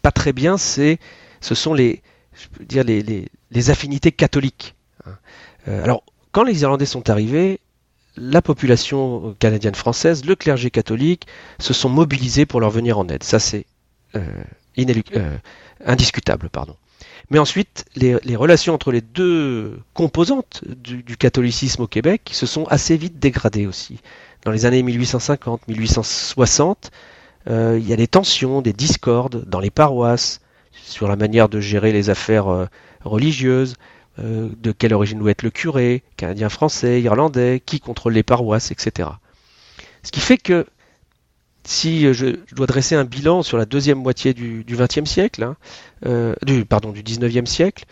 [0.02, 0.98] pas très bien, c'est,
[1.40, 2.02] ce sont les,
[2.34, 4.74] je peux dire, les, affinités catholiques.
[5.06, 5.16] Hein.
[5.68, 7.60] Euh, alors, quand les Irlandais sont arrivés,
[8.16, 11.26] la population canadienne française, le clergé catholique,
[11.58, 13.22] se sont mobilisés pour leur venir en aide.
[13.22, 13.66] Ça, c'est
[15.84, 16.48] indiscutable.
[16.50, 16.76] Pardon.
[17.30, 22.96] Mais ensuite, les, relations entre les deux composantes du, catholicisme au Québec se sont assez
[22.96, 24.00] vite dégradées aussi.
[24.44, 26.90] Dans les années 1850, 1860,
[27.48, 30.40] euh, il y a des tensions, des discordes dans les paroisses
[30.82, 32.66] sur la manière de gérer les affaires euh,
[33.04, 33.74] religieuses,
[34.18, 38.70] euh, de quelle origine doit être le curé, canadien, français, irlandais, qui contrôle les paroisses,
[38.70, 39.08] etc.
[40.02, 40.66] Ce qui fait que
[41.64, 45.56] si je, dois dresser un bilan sur la deuxième moitié du XXe siècle, hein,
[46.06, 47.87] euh, du, pardon, du XIXe siècle,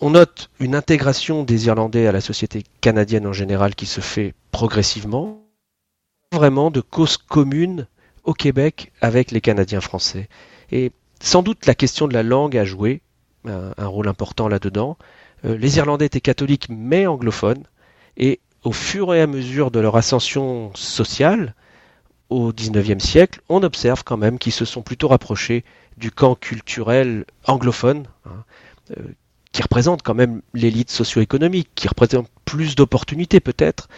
[0.00, 4.32] on note une intégration des Irlandais à la société canadienne en général qui se fait
[4.52, 5.42] progressivement,
[6.32, 7.86] vraiment de cause commune
[8.22, 10.28] au Québec avec les Canadiens français.
[10.70, 13.02] Et sans doute la question de la langue a joué
[13.44, 14.96] un, rôle important là-dedans.
[15.44, 17.64] Euh, les Irlandais étaient catholiques mais anglophones,
[18.16, 21.54] et au fur et à mesure de leur ascension sociale,
[22.28, 25.64] au XIXe siècle, on observe quand même qu'ils se sont plutôt rapprochés
[25.96, 28.44] du camp culturel anglophone, hein,
[28.98, 29.02] euh,
[29.52, 33.88] qui représente quand même l'élite socio-économique, qui représente plus d'opportunités peut-être,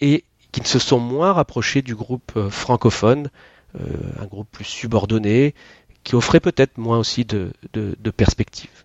[0.00, 3.30] et qui se sont moins rapprochés du groupe euh, francophone,
[4.18, 5.54] un groupe plus subordonné,
[6.06, 8.84] qui offrait peut-être moins aussi de, de perspectives.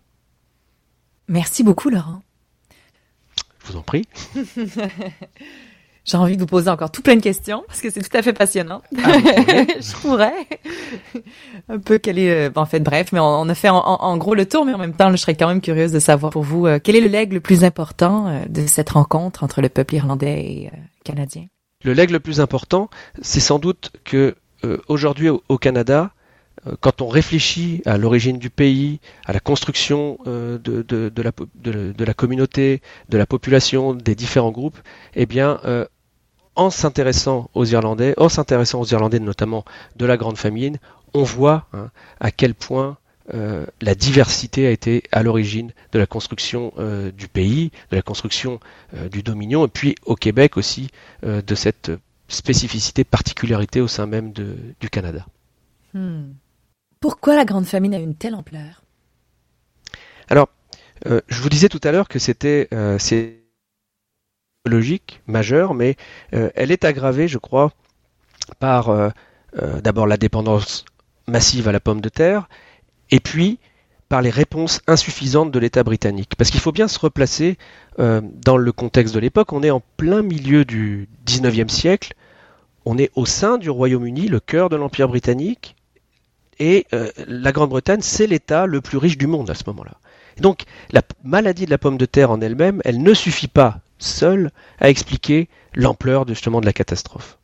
[1.28, 2.22] Merci beaucoup Laurent.
[3.64, 4.06] Je vous en prie.
[6.04, 8.24] J'ai envie de vous poser encore tout plein de questions parce que c'est tout à
[8.24, 8.82] fait passionnant.
[9.04, 10.48] Ah, je pourrais.
[11.70, 14.48] un peu quel est, euh, en fait, bref, mais on, a fait en, gros le
[14.48, 16.80] tour, mais en même temps, je serais quand même curieuse de savoir pour vous euh,
[16.84, 20.44] quel est le leg le plus important euh, de cette rencontre entre le peuple irlandais
[20.44, 20.72] et
[21.04, 21.46] canadien?
[21.84, 22.90] Le leg le plus important,
[23.22, 24.36] c'est sans doute que
[24.88, 26.12] aujourd'hui au, Canada,
[26.80, 33.18] quand on réfléchit à l'origine du pays, à la construction de, de, la, communauté, de
[33.18, 34.78] la population, des différents groupes,
[35.16, 35.60] eh bien,
[36.56, 40.78] en s'intéressant aux Irlandais, en s'intéressant aux Irlandais notamment de la grande famine,
[41.14, 42.98] on voit hein, à quel point
[43.34, 48.02] euh, la diversité a été à l'origine de la construction euh, du pays, de la
[48.02, 48.60] construction
[48.96, 50.90] euh, du Dominion, et puis au Québec aussi
[51.24, 51.92] de cette
[52.28, 55.26] spécificité, particularité au sein même du Canada.
[55.94, 56.34] Hmm.
[57.00, 58.84] Pourquoi la grande famine a une telle ampleur?
[60.30, 60.50] Alors,
[61.06, 62.70] je vous disais tout à l'heure que c'était
[64.66, 65.96] logique majeure, mais
[66.34, 67.72] euh, elle est aggravée, je crois,
[68.60, 69.10] par euh,
[69.62, 70.86] euh, d'abord la dépendance
[71.28, 72.48] massive à la pomme de terre,
[73.10, 73.60] et puis
[74.10, 76.36] par les réponses insuffisantes de l'État britannique.
[76.38, 77.58] Parce qu'il faut bien se replacer
[77.98, 79.54] dans le contexte de l'époque.
[79.54, 82.14] On est en plein milieu du 19e siècle.
[82.84, 85.78] On est au sein du Royaume-Uni, le cœur de l'Empire britannique.
[86.60, 86.86] Et
[87.28, 89.98] la Grande-Bretagne, c'est l'État le plus riche du monde à ce moment-là.
[90.40, 94.52] Donc la maladie de la pomme de terre en elle-même, elle ne suffit pas seul
[94.80, 97.38] à expliquer l'ampleur justement de la catastrophe.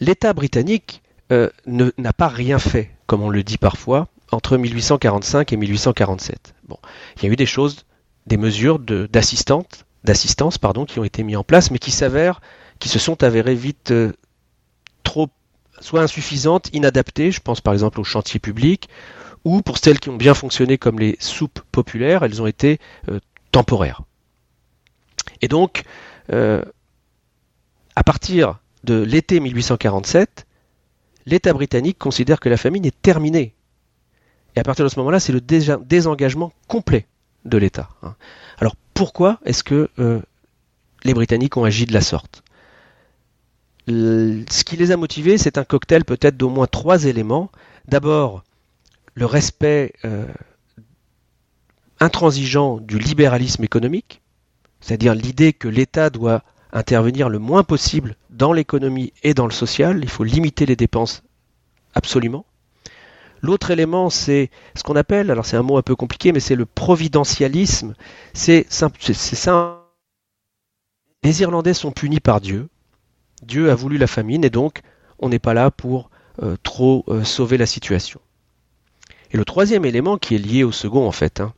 [0.00, 5.56] L'État britannique euh, n'a pas rien fait, comme on le dit parfois, entre 1845 et
[5.56, 6.54] 1847.
[6.68, 6.78] Bon,
[7.16, 7.86] il y a eu des choses,
[8.26, 12.40] des mesures d'assistance, d'assistance pardon, qui ont été mises en place, mais qui s'avèrent,
[12.78, 14.12] qui se sont avérées vite euh,
[15.04, 15.28] trop,
[15.82, 17.30] soit insuffisantes, inadaptées.
[17.30, 18.88] Je pense par exemple aux chantiers publics,
[19.44, 23.20] ou pour celles qui ont bien fonctionné comme les soupes populaires, elles ont été euh,
[23.50, 24.02] temporaires.
[25.40, 25.82] Et donc,
[26.32, 26.62] euh,
[27.96, 30.46] à partir de l'été 1847,
[31.26, 33.54] l'État britannique considère que la famine est terminée.
[34.56, 37.06] Et à partir de ce moment-là, c'est le désengagement complet
[37.44, 37.88] de l'État.
[38.02, 38.14] Hein.
[38.58, 40.20] Alors pourquoi est-ce que euh,
[41.04, 42.42] les Britanniques ont agi de la sorte?
[43.88, 47.50] Ce qui les a motivés, c'est un cocktail peut-être d'au moins trois éléments.
[47.88, 48.44] D'abord,
[49.14, 50.26] le respect euh,
[52.00, 54.22] intransigeant du libéralisme économique,
[54.80, 56.42] c'est-à-dire l'idée que l'État doit
[56.72, 61.22] intervenir le moins possible dans l'économie et dans le social, il faut limiter les dépenses
[61.94, 62.46] absolument.
[63.42, 66.54] L'autre élément, c'est ce qu'on appelle, alors c'est un mot un peu compliqué, mais c'est
[66.54, 67.94] le providentialisme.
[68.32, 69.82] C'est ça.
[71.24, 72.68] Les Irlandais sont punis par Dieu.
[73.42, 74.80] Dieu a voulu la famine et donc
[75.18, 76.10] on n'est pas là pour
[76.42, 78.20] euh, trop euh, sauver la situation.
[79.32, 81.52] Et le troisième élément qui est lié au second en fait, hein,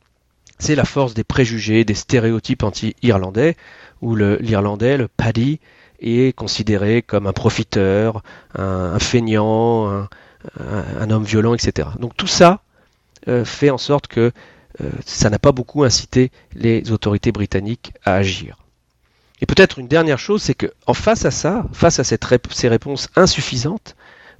[0.59, 3.55] c'est la force des préjugés, des stéréotypes anti-irlandais,
[4.01, 5.59] où l'Irlandais, le, paddy,
[5.99, 8.23] est considéré comme un profiteur,
[8.57, 10.07] un, feignant,
[10.59, 11.89] un, homme violent, etc.
[11.99, 12.61] Donc tout ça
[13.27, 14.31] euh, fait en sorte que
[15.05, 18.57] ça n'a pas beaucoup incité les autorités britanniques à agir.
[19.41, 23.09] Et peut-être une dernière chose, c'est que en face à ça, face à ces réponses
[23.15, 23.95] insuffisantes,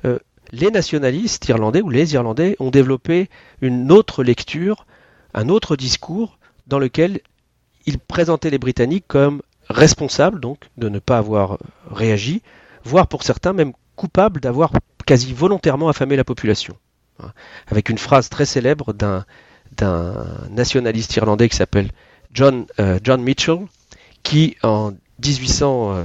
[0.05, 0.19] euh,
[0.51, 3.29] les nationalistes irlandais ou les Irlandais ont développé
[3.61, 4.85] une autre lecture
[5.35, 7.19] un autre discours dans lequel
[7.85, 11.59] il présentait les Britanniques comme responsables donc de ne pas avoir
[11.91, 12.41] réagi,
[12.83, 14.71] voire pour certains même coupables d'avoir
[15.05, 16.75] quasi volontairement affamé la population.
[17.19, 17.31] hein,
[17.67, 19.25] avec une phrase très célèbre d'un
[20.49, 21.91] nationaliste irlandais qui s'appelle
[22.33, 23.59] John, euh, John Mitchell,
[24.25, 24.91] qui en
[25.23, 26.03] 1800, euh,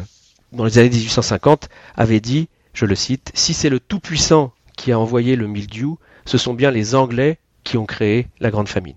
[0.52, 4.98] dans les années 1850 avait dit, je le cite, Si c'est le Tout-Puissant qui a
[4.98, 8.96] envoyé le mildiou, ce sont bien les Anglais qui ont créé la Grande Famine.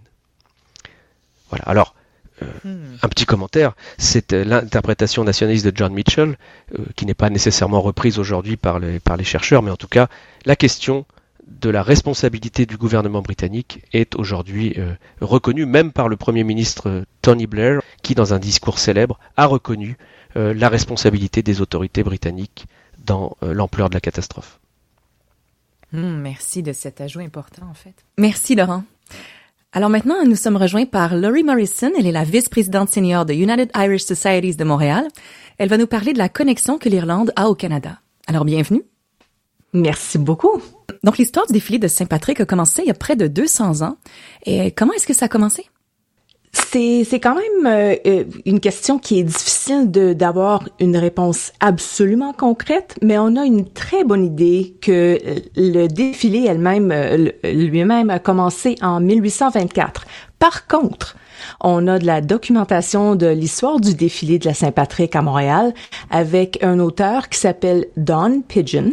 [1.50, 1.64] Voilà.
[1.66, 1.96] Alors,
[2.42, 2.98] euh, hmm.
[3.02, 6.38] un petit commentaire, c'est l'interprétation nationaliste de John Mitchell,
[6.96, 10.10] qui n'est pas nécessairement reprise aujourd'hui par les, par les chercheurs, mais en tout cas,
[10.46, 11.06] la question
[11.63, 16.89] de la responsabilité du gouvernement britannique est aujourd'hui euh, reconnue même par le Premier ministre
[16.89, 19.97] euh, Tony Blair, qui dans un discours célèbre a reconnu
[20.36, 22.65] euh, la responsabilité des autorités britanniques
[23.06, 24.60] dans l'ampleur de la catastrophe.
[25.91, 27.95] Hmm, merci de cet ajout important en fait.
[28.17, 28.84] Merci Laurent.
[29.73, 31.91] Alors maintenant, nous sommes rejoints par Laurie Morrison.
[31.97, 35.08] Elle est la vice-présidente senior de United Irish Societies de Montréal.
[35.58, 37.99] Elle va nous parler de la connexion que l'Irlande a au Canada.
[38.28, 38.84] Alors bienvenue.
[39.74, 40.62] Merci beaucoup.
[41.04, 43.98] Donc, l'histoire du défilé de Saint-Patrick a commencé il y a près de 200 ans.
[44.46, 45.66] Et comment est-ce que ça a commencé?
[46.54, 52.32] C'est, c'est quand même euh, euh, une question qui est difficile d'avoir une réponse absolument
[52.32, 55.18] concrète, mais on a une très bonne idée que
[55.56, 60.06] le défilé elle-même, euh, lui-même a commencé en 1824.
[60.38, 61.16] Par contre,
[61.60, 65.74] on a de la documentation de l'histoire du défilé de la Saint-Patrick à Montréal
[66.12, 68.92] avec un auteur qui s'appelle Don Pigeon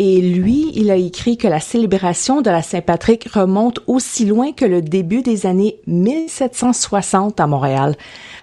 [0.00, 4.64] et lui, il a écrit que la célébration de la Saint-Patrick remonte aussi loin que
[4.64, 7.96] le début des années 1760 à Montréal,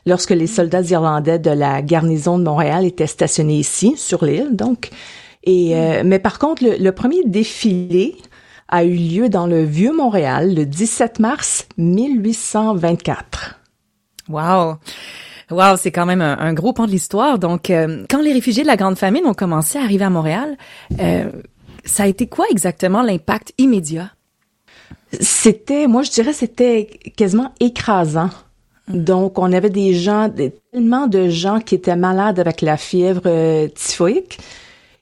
[0.05, 4.89] lorsque les soldats irlandais de la garnison de Montréal étaient stationnés ici, sur l'île, donc.
[5.45, 8.17] Et, euh, mais par contre, le, premier défilé
[8.67, 13.61] a eu lieu dans le Vieux Montréal le 17 mars 1824.
[14.27, 14.75] Wow!
[15.51, 17.38] Wow, c'est quand même un, gros pan de l'histoire.
[17.38, 20.58] Donc, euh, quand les réfugiés de la Grande Famine ont commencé à arriver à Montréal,
[20.99, 21.29] euh,
[21.84, 24.12] ça a été quoi exactement l'impact immédiat?
[25.19, 28.31] C'était, moi je dirais, c'était quasiment écrasant.
[28.88, 30.31] Donc, on avait des gens,
[30.71, 34.39] tellement de gens qui étaient malades avec la fièvre euh, typhoïque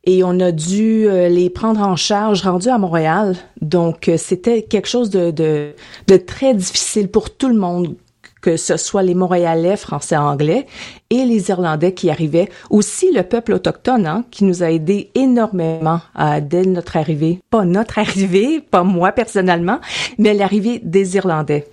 [0.06, 3.38] et on a dû les prendre en charge rendus à Montréal.
[3.62, 5.74] Donc, c'était quelque chose de, de,
[6.08, 7.96] de, très difficile pour tout le monde,
[8.44, 10.68] que ce soit les Montréalais, français, anglais,
[11.10, 12.50] et les Irlandais qui arrivaient.
[12.70, 17.40] Aussi le peuple autochtone, hein, qui nous a aidés énormément à, dès notre arrivée.
[17.50, 19.80] Pas notre arrivée, pas moi personnellement,
[20.20, 21.66] mais l'arrivée des Irlandais.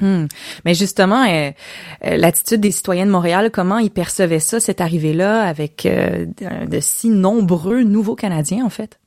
[0.00, 0.26] Hmm.
[0.64, 1.50] Mais justement, euh,
[2.04, 6.26] euh, l'attitude des citoyens de Montréal, comment ils percevaient ça, cette arrivée-là, avec euh,
[6.68, 8.98] de si nombreux nouveaux Canadiens, en fait?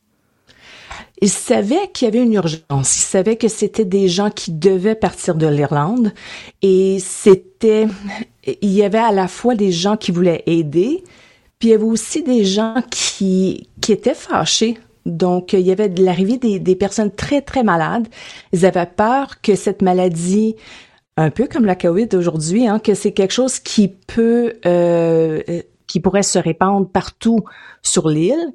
[1.21, 2.97] Ils savaient qu'il y avait une urgence.
[2.97, 6.12] Ils savaient que c'était des gens qui devaient partir de l'Irlande
[6.62, 7.88] et c'était,
[8.62, 11.04] il y avait à la fois des gens qui voulaient aider,
[11.60, 14.78] puis il y avait aussi des gens qui, qui étaient fâchés.
[15.06, 18.08] Donc, il y avait de l'arrivée des, des personnes très, très malades.
[18.51, 20.56] Ils avaient peur que cette maladie,
[21.15, 25.41] un peu comme la COVID aujourd'hui, hein, que c'est quelque chose qui peut, euh,
[25.88, 27.45] qui pourrait se répandre partout
[27.84, 28.54] sur l'île.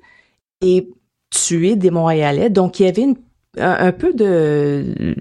[0.61, 0.90] Et
[1.31, 2.51] tuer des Montréalais.
[2.51, 3.07] Donc, il y avait
[3.59, 5.14] un, peu de,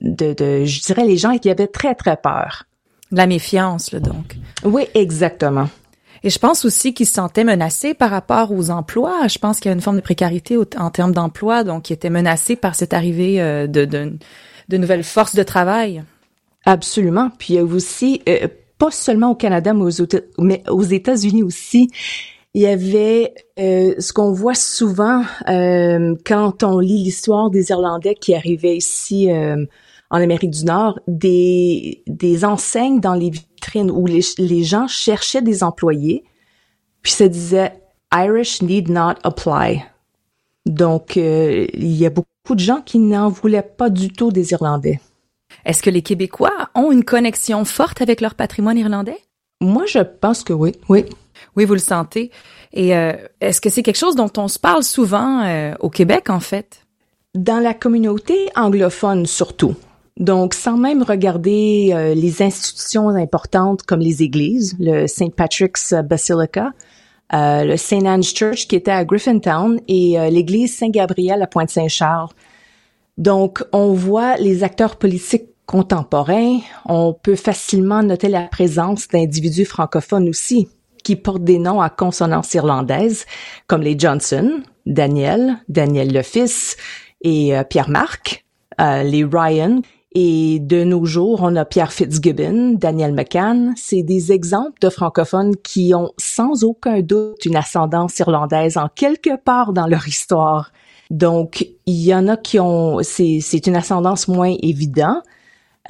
[0.00, 2.64] de, je dirais, les gens qui avaient très, très peur.
[3.10, 4.36] La méfiance, là, donc.
[4.64, 5.68] Oui, exactement.
[6.24, 9.28] Et je pense aussi qu'ils se sentaient menacés par rapport aux emplois.
[9.28, 12.10] Je pense qu'il y a une forme de précarité en termes d'emploi, donc ils étaient
[12.10, 14.14] menacés par cette arrivée euh, de, de,
[14.70, 16.02] de nouvelles forces de travail.
[16.64, 17.30] Absolument.
[17.38, 19.74] Puis il y a aussi, euh, pas seulement au Canada,
[20.38, 21.90] mais aux États-Unis aussi,
[22.54, 28.14] il y avait euh, ce qu'on voit souvent euh, quand on lit l'histoire des Irlandais
[28.14, 29.66] qui arrivaient ici euh,
[30.10, 35.42] en Amérique du Nord, des, des enseignes dans les vitrines où les, les gens cherchaient
[35.42, 36.22] des employés,
[37.02, 37.72] puis ça disait
[38.12, 39.82] Irish need not apply.
[40.64, 45.00] Donc, il y a beaucoup de gens qui n'en voulaient pas du tout des Irlandais.
[45.66, 49.18] Est-ce que les Québécois ont une connexion forte avec leur patrimoine irlandais?
[49.60, 51.04] Moi, je pense que oui, oui.
[51.56, 52.30] Oui, vous le sentez.
[52.72, 56.30] Et euh, est-ce que c'est quelque chose dont on se parle souvent euh, au Québec,
[56.30, 56.86] en fait?
[57.34, 59.74] Dans la communauté anglophone surtout.
[60.18, 65.34] Donc, sans même regarder euh, les institutions importantes comme les églises, le St.
[65.34, 66.72] Patrick's Basilica,
[67.32, 68.06] le St.
[68.06, 72.28] Anne's Church qui était à Griffintown et l'église Saint-Gabriel à Pointe-Saint-Charles.
[73.18, 76.58] Donc, on voit les acteurs politiques contemporains.
[76.86, 80.68] On peut facilement noter la présence d'individus francophones aussi,
[81.04, 83.26] qui portent des noms à consonance irlandaise,
[83.68, 86.76] comme les Johnson, Daniel, Daniel le fils
[87.22, 88.44] et euh, Pierre-Marc,
[88.80, 89.80] euh, les Ryan.
[90.16, 93.74] Et de nos jours, on a Pierre Fitzgibbon, Daniel McCann.
[93.76, 99.36] C'est des exemples de francophones qui ont sans aucun doute une ascendance irlandaise en quelque
[99.36, 100.70] part dans leur histoire.
[101.10, 105.22] Donc, il y en a qui ont, c'est, une ascendance moins évidente.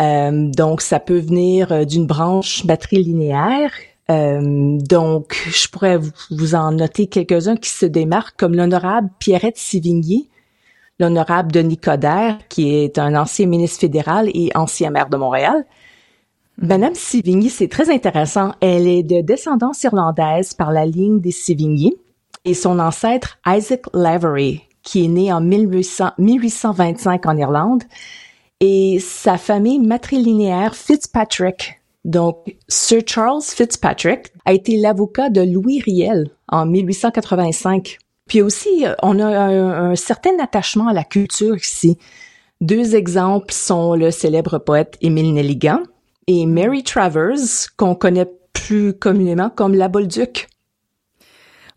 [0.00, 3.72] Euh, donc, ça peut venir euh, d'une branche matrilinéaire.
[4.10, 5.98] Euh, donc, je pourrais
[6.30, 10.28] vous en noter quelques-uns qui se démarquent, comme l'honorable Pierrette Sivigny,
[11.00, 15.64] l'honorable Denis Coderre, qui est un ancien ministre fédéral et ancien maire de Montréal.
[16.58, 18.52] Madame Sivigny, c'est très intéressant.
[18.60, 21.94] Elle est de descendance irlandaise par la ligne des Sivigny
[22.44, 27.82] et son ancêtre Isaac Lavery, qui est né en 1825 en Irlande,
[28.60, 31.80] et sa famille matrilinéaire Fitzpatrick.
[32.04, 37.98] Donc, Sir Charles Fitzpatrick a été l'avocat de Louis Riel en 1885.
[38.26, 41.98] Puis aussi, euh, on a un, un, certain attachement à la culture ici.
[42.60, 45.80] Deux exemples sont le célèbre poète Émile Nelligan
[46.26, 47.36] et Mary Travers,
[47.76, 50.48] qu'on connaît plus communément comme la Bolduc.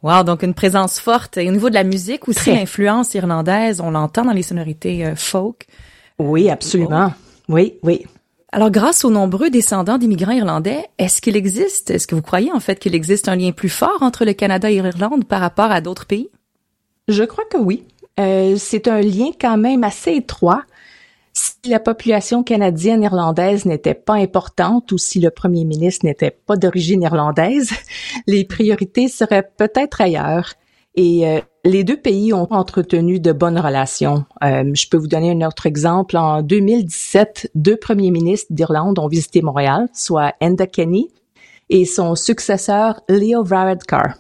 [0.04, 1.38] Wow, donc une présence forte.
[1.38, 5.16] Et au niveau de la musique aussi, l'influence irlandaise, on l'entend dans les sonorités euh,
[5.16, 5.66] folk.
[6.20, 7.14] Oui, absolument.
[7.50, 8.06] Oui, oui.
[8.52, 12.62] Alors, grâce aux nombreux descendants d'immigrants irlandais, est-ce qu'il existe, est-ce que vous croyez en
[12.62, 15.82] fait qu'il existe un lien plus fort entre le Canada et l'Irlande par rapport à
[15.82, 16.30] d'autres pays?
[17.08, 17.84] Je crois que oui.
[18.20, 20.64] Euh, c'est un lien quand même assez étroit.
[21.34, 27.04] Si la population canadienne-irlandaise n'était pas importante ou si le premier ministre n'était pas d'origine
[27.04, 27.72] irlandaise,
[28.28, 30.54] les priorités seraient peut-être ailleurs.
[30.98, 34.24] Euh, les deux pays ont entretenu de bonnes relations.
[34.42, 36.16] Euh, je peux vous donner un autre exemple.
[36.16, 41.10] En 2017, deux premiers ministres d'Irlande ont visité Montréal, soit Enda Kenny
[41.70, 44.16] et son successeur Leo Varadkar.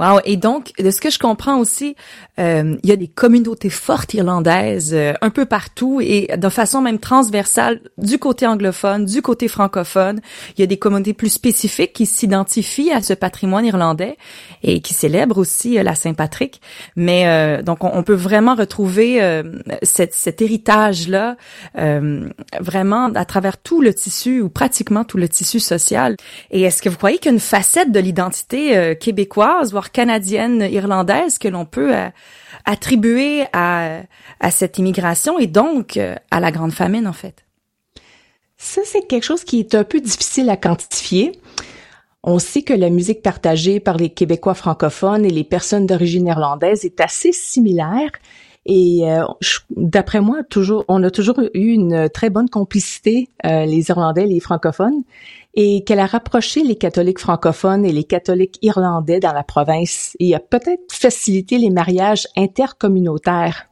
[0.00, 0.20] Wow.
[0.24, 1.94] Et donc, de ce que je comprends aussi,
[2.38, 6.80] euh, il y a des communautés fortes irlandaises euh, un peu partout et de façon
[6.80, 10.22] même transversale du côté anglophone, du côté francophone.
[10.56, 14.16] Il y a des communautés plus spécifiques qui s'identifient à ce patrimoine irlandais
[14.62, 16.60] et qui célèbrent aussi euh, la Saint-Patrick.
[16.96, 19.42] Mais euh, donc, on, peut vraiment retrouver euh,
[19.82, 21.36] cette, cet héritage-là
[22.60, 26.16] vraiment à travers tout le tissu ou pratiquement tout le tissu social.
[26.50, 30.68] Et est-ce que vous croyez qu'il y a une facette de l'identité québécoise, voire canadienne,
[30.70, 32.08] irlandaise que l'on peut euh,
[32.64, 34.02] attribuer à,
[34.50, 37.44] cette immigration et donc euh, à la grande famine, en fait?
[38.56, 41.32] Ça, c'est quelque chose qui est un peu difficile à quantifier.
[42.22, 46.84] On sait que la musique partagée par les Québécois francophones et les personnes d'origine irlandaise
[46.84, 48.10] est assez similaire.
[48.66, 49.24] Et euh,
[49.70, 54.26] d'après moi, toujours, on a toujours eu une très bonne complicité, euh, les Irlandais et
[54.26, 55.02] les francophones
[55.54, 60.34] et qu'elle a rapproché les catholiques francophones et les catholiques irlandais dans la province et
[60.34, 63.66] a peut-être facilité les mariages intercommunautaires.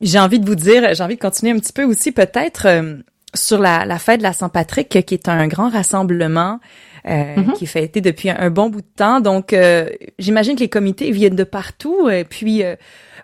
[0.00, 2.96] J'ai envie de vous dire, j'ai envie de continuer un petit peu aussi peut-être euh,
[3.34, 6.60] sur la, la, fête de la Saint-Patrick, qui est un grand rassemblement
[7.06, 7.52] euh, mm-hmm.
[7.52, 9.20] qui est fêté depuis un, bon bout de temps.
[9.20, 12.08] Donc, euh, j'imagine que les comités viennent de partout.
[12.08, 12.76] Et puis, euh,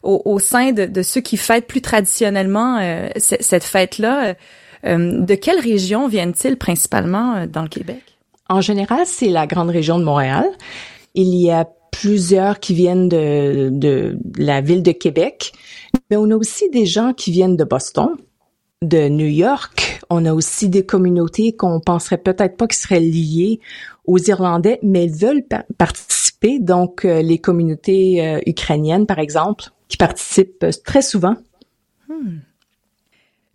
[0.02, 2.78] au, au, sein de, de, ceux qui fêtent plus traditionnellement
[3.16, 4.34] cette fête-là,
[4.84, 8.02] de quelle région viennent-ils principalement euh, dans le Québec?
[8.48, 10.44] En général, c'est la grande région de Montréal.
[11.14, 15.52] Il y a plusieurs qui viennent de, de la ville de Québec,
[16.10, 18.08] mais on a aussi des gens qui viennent de Boston,
[18.82, 20.00] de New York.
[20.08, 23.60] On a aussi des communautés qu'on penserait peut-être pas qui seraient liées
[24.06, 25.44] aux Irlandais, mais veulent
[25.78, 26.58] participer.
[26.58, 31.36] Donc, euh, les communautés ukrainiennes, par exemple, qui participent très souvent.
[32.08, 32.38] Hmm.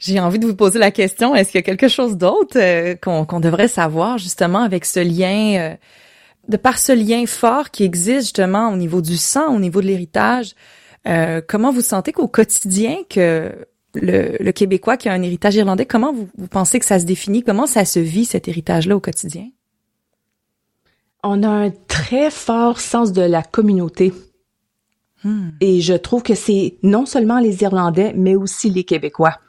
[0.05, 2.93] J'ai envie de vous poser la question, est-ce qu'il y a quelque chose d'autre euh,
[2.95, 5.75] qu'on devrait savoir justement avec ce lien, euh,
[6.47, 9.87] de par ce lien fort qui existe justement au niveau du sang, au niveau de
[9.87, 10.53] l'héritage,
[11.07, 13.51] euh, comment vous sentez qu'au quotidien que
[13.95, 17.05] le, le, Québécois qui a un héritage irlandais, comment vous, vous pensez que ça se
[17.05, 19.49] définit, comment ça se vit cet héritage-là au quotidien?
[21.23, 24.13] On a un très fort sens de la communauté.
[25.23, 25.49] Hmm.
[25.61, 29.39] Et je trouve que c'est non seulement les Irlandais, mais aussi les Québécois.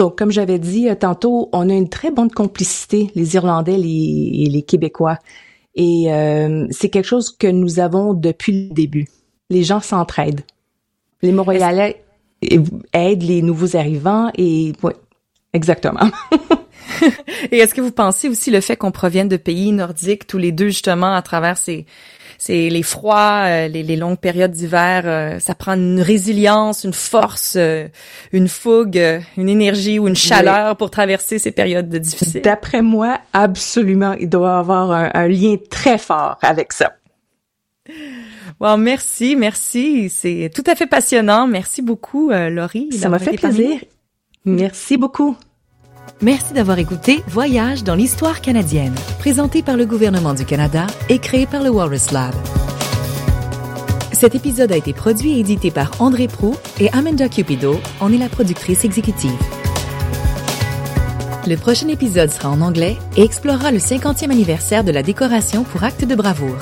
[0.00, 4.48] Donc, comme j'avais dit euh, tantôt, on a une très bonne complicité, les Irlandais et
[4.48, 5.18] les Québécois.
[5.74, 9.08] Et euh, c'est quelque chose que nous avons depuis le début.
[9.50, 10.40] Les gens s'entraident.
[11.20, 12.02] Les Montréalais
[12.94, 14.92] aident les nouveaux arrivants et oui,
[15.52, 16.10] exactement.
[17.52, 20.50] et est-ce que vous pensez aussi le fait qu'on provienne de pays nordiques tous les
[20.50, 21.84] deux justement à travers ces
[22.40, 26.94] c'est les froids, euh, les, les, longues périodes d'hiver, euh, ça prend une résilience, une
[26.94, 27.86] force, euh,
[28.32, 32.40] une fougue, une énergie ou une chaleur pour traverser ces périodes difficiles.
[32.40, 36.94] D'après moi, absolument, il doit avoir un, un lien très fort avec ça.
[38.58, 40.08] Wow, merci, merci.
[40.08, 41.46] C'est tout à fait passionnant.
[41.46, 42.88] Merci beaucoup, Laurie.
[42.92, 43.80] Ça m'a fait plaisir.
[44.46, 45.36] Merci beaucoup.
[46.22, 51.46] Merci d'avoir écouté Voyage dans l'histoire canadienne, présenté par le gouvernement du Canada et créé
[51.46, 52.34] par le Walrus Lab.
[54.12, 57.80] Cet épisode a été produit et édité par André Prou et Amanda Cupido.
[58.02, 59.30] On est la productrice exécutive.
[61.46, 65.84] Le prochain épisode sera en anglais et explorera le 50e anniversaire de la décoration pour
[65.84, 66.58] acte de bravoure.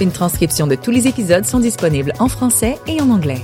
[0.00, 3.42] Une transcription de tous les épisodes sont disponibles en français et en anglais.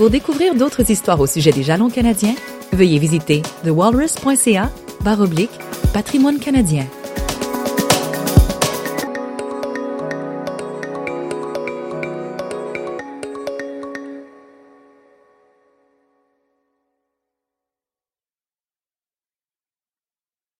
[0.00, 2.34] Pour découvrir d'autres histoires au sujet des jalons canadiens,
[2.72, 4.70] veuillez visiter thewalrus.ca
[5.92, 6.86] patrimoine canadien.